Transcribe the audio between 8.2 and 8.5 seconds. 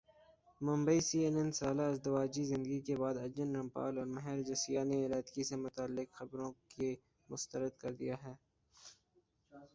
ہے